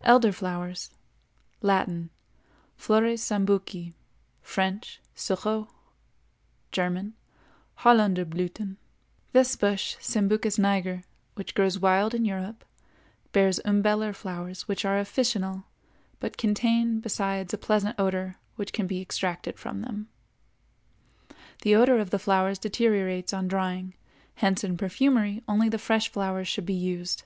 ELDER 0.00 0.32
FLOWERS. 0.32 0.90
Latin—Flores 1.62 3.22
Sambuci; 3.22 3.92
French—Sureau; 4.42 5.68
German—Hollunderblüthen. 6.72 8.78
This 9.30 9.54
bush, 9.54 9.94
Sambucus 10.00 10.58
niger, 10.58 11.04
which 11.34 11.54
grows 11.54 11.78
wild 11.78 12.14
in 12.14 12.24
Europe, 12.24 12.64
bears 13.30 13.60
umbellar 13.64 14.12
flowers 14.12 14.66
which 14.66 14.84
are 14.84 14.98
officinal, 14.98 15.66
but 16.18 16.36
contain 16.36 16.98
besides 16.98 17.54
a 17.54 17.58
pleasant 17.58 17.94
odor 17.96 18.34
which 18.56 18.72
can 18.72 18.88
be 18.88 19.00
extracted 19.00 19.56
from 19.56 19.82
them. 19.82 20.08
The 21.62 21.76
odor 21.76 22.00
of 22.00 22.10
the 22.10 22.18
flowers 22.18 22.58
deteriorates 22.58 23.32
on 23.32 23.46
drying, 23.46 23.94
hence 24.34 24.64
in 24.64 24.76
perfumery 24.76 25.44
only 25.46 25.68
the 25.68 25.78
fresh 25.78 26.08
flowers 26.10 26.48
should 26.48 26.66
be 26.66 26.74
used. 26.74 27.22